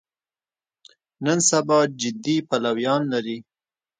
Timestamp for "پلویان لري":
2.47-3.37